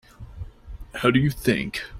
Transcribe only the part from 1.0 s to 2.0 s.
do you think?